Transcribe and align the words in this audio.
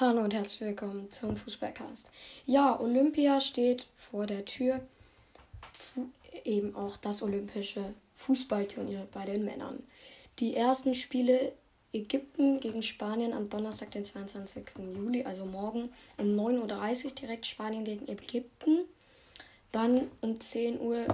Hallo 0.00 0.20
und 0.20 0.32
herzlich 0.32 0.60
willkommen 0.60 1.10
zum 1.10 1.36
Fußballcast. 1.36 2.08
Ja, 2.46 2.78
Olympia 2.78 3.40
steht 3.40 3.88
vor 3.96 4.28
der 4.28 4.44
Tür. 4.44 4.80
Fu 5.72 6.06
eben 6.44 6.76
auch 6.76 6.98
das 6.98 7.20
olympische 7.20 7.82
Fußballturnier 8.14 9.08
bei 9.12 9.24
den 9.24 9.44
Männern. 9.44 9.82
Die 10.38 10.54
ersten 10.54 10.94
Spiele 10.94 11.52
Ägypten 11.92 12.60
gegen 12.60 12.84
Spanien 12.84 13.32
am 13.32 13.50
Donnerstag, 13.50 13.90
den 13.90 14.04
22. 14.04 14.94
Juli, 14.94 15.24
also 15.24 15.44
morgen 15.44 15.88
um 16.16 16.26
9.30 16.26 17.04
Uhr 17.06 17.10
direkt 17.10 17.46
Spanien 17.46 17.84
gegen 17.84 18.06
Ägypten. 18.06 18.84
Dann 19.72 20.12
um 20.20 20.38
10 20.38 20.78
Uhr 20.78 21.06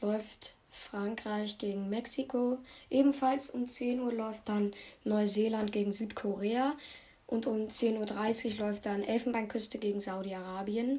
läuft 0.00 0.54
Frankreich 0.70 1.58
gegen 1.58 1.90
Mexiko. 1.90 2.56
Ebenfalls 2.88 3.50
um 3.50 3.68
10 3.68 4.00
Uhr 4.00 4.14
läuft 4.14 4.48
dann 4.48 4.72
Neuseeland 5.04 5.72
gegen 5.72 5.92
Südkorea. 5.92 6.74
Und 7.30 7.46
um 7.46 7.68
10.30 7.68 8.58
Uhr 8.58 8.66
läuft 8.66 8.86
dann 8.86 9.04
Elfenbeinküste 9.04 9.78
gegen 9.78 10.00
Saudi-Arabien. 10.00 10.98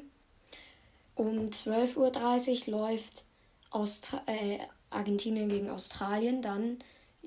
Um 1.14 1.44
12.30 1.44 2.68
Uhr 2.68 2.78
läuft 2.78 3.26
Austra 3.68 4.22
äh, 4.24 4.58
Argentinien 4.88 5.50
gegen 5.50 5.68
Australien. 5.68 6.40
Dann 6.40 6.78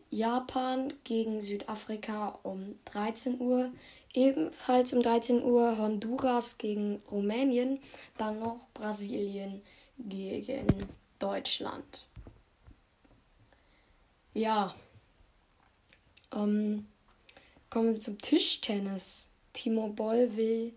Japan 0.10 0.92
gegen 1.04 1.44
Südafrika 1.44 2.40
um 2.42 2.80
13 2.86 3.40
Uhr. 3.40 3.72
Ebenfalls 4.16 4.92
um 4.92 5.04
13 5.04 5.44
Uhr 5.44 5.78
Honduras 5.78 6.58
gegen 6.58 7.00
Rumänien. 7.12 7.78
Dann 8.18 8.40
noch 8.40 8.58
Brasilien 8.74 9.62
gegen 10.00 10.90
Deutschland. 11.20 12.08
Ja. 14.34 14.74
Ähm, 16.34 16.88
kommen 17.76 17.94
wir 17.94 18.00
zum 18.00 18.22
Tischtennis. 18.22 19.28
Timo 19.52 19.90
Boll 19.90 20.38
will 20.38 20.72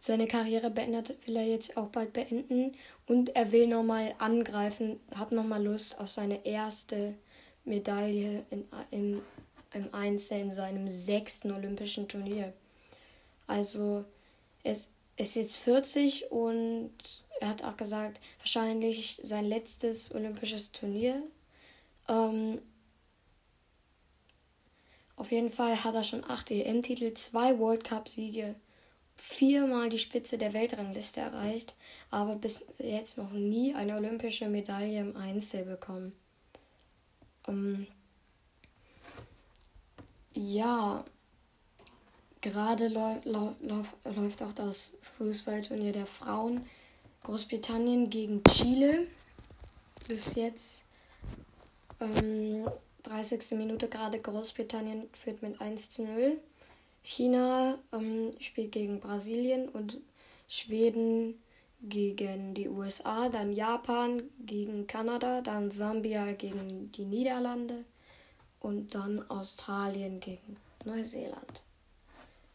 seine 0.00 0.26
Karriere 0.26 0.70
beendet, 0.70 1.14
will 1.26 1.36
er 1.36 1.46
jetzt 1.46 1.76
auch 1.76 1.88
bald 1.88 2.14
beenden. 2.14 2.74
Und 3.04 3.36
er 3.36 3.52
will 3.52 3.66
nochmal 3.66 4.14
angreifen, 4.16 5.00
hat 5.14 5.32
nochmal 5.32 5.62
Lust 5.62 6.00
auf 6.00 6.08
seine 6.08 6.46
erste 6.46 7.12
Medaille 7.66 8.46
in, 8.48 8.64
im, 8.90 9.22
im 9.74 9.92
Einzel 9.92 10.40
in 10.40 10.54
seinem 10.54 10.88
sechsten 10.88 11.52
olympischen 11.52 12.08
Turnier. 12.08 12.54
Also 13.46 14.06
es 14.62 14.92
ist 15.18 15.34
jetzt 15.34 15.56
40 15.56 16.32
und 16.32 16.90
er 17.38 17.50
hat 17.50 17.64
auch 17.64 17.76
gesagt, 17.76 18.18
wahrscheinlich 18.38 19.20
sein 19.22 19.44
letztes 19.44 20.14
olympisches 20.14 20.72
Turnier. 20.72 21.22
Ähm, 22.08 22.62
auf 25.22 25.30
jeden 25.30 25.50
Fall 25.50 25.84
hat 25.84 25.94
er 25.94 26.02
schon 26.02 26.28
acht 26.28 26.50
EM-Titel, 26.50 27.14
zwei 27.14 27.56
World 27.60 27.84
Cup-Siege, 27.84 28.56
viermal 29.14 29.88
die 29.88 29.98
Spitze 29.98 30.36
der 30.36 30.52
Weltrangliste 30.52 31.20
erreicht, 31.20 31.76
aber 32.10 32.34
bis 32.34 32.66
jetzt 32.78 33.18
noch 33.18 33.30
nie 33.30 33.72
eine 33.72 33.94
olympische 33.94 34.48
Medaille 34.48 34.98
im 34.98 35.16
Einzel 35.16 35.64
bekommen. 35.64 36.12
Ähm, 37.46 37.86
ja, 40.32 41.04
gerade 42.40 42.88
läuft 42.88 44.42
auch 44.42 44.52
das 44.52 44.98
Fußballturnier 45.18 45.92
der 45.92 46.06
Frauen. 46.06 46.66
Großbritannien 47.22 48.10
gegen 48.10 48.42
Chile. 48.42 49.06
Bis 50.08 50.34
jetzt 50.34 50.82
ähm, 52.00 52.68
30. 53.04 53.52
Minute 53.52 53.88
gerade 53.88 54.20
Großbritannien 54.20 55.08
führt 55.12 55.42
mit 55.42 55.60
1 55.60 55.90
zu 55.90 56.04
0. 56.04 56.38
China 57.02 57.78
ähm, 57.92 58.32
spielt 58.40 58.72
gegen 58.72 59.00
Brasilien 59.00 59.68
und 59.68 60.00
Schweden 60.48 61.42
gegen 61.82 62.54
die 62.54 62.68
USA, 62.68 63.28
dann 63.28 63.52
Japan 63.52 64.22
gegen 64.46 64.86
Kanada, 64.86 65.40
dann 65.40 65.70
Sambia 65.70 66.32
gegen 66.32 66.92
die 66.92 67.04
Niederlande 67.04 67.84
und 68.60 68.94
dann 68.94 69.28
Australien 69.28 70.20
gegen 70.20 70.56
Neuseeland. 70.84 71.64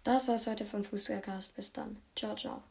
Das 0.04 0.30
war's 0.30 0.48
heute 0.48 0.64
vom 0.64 0.84
Fußballcast. 0.86 1.56
Bis 1.56 1.74
dann. 1.74 1.98
Ciao, 2.16 2.34
ciao. 2.36 2.64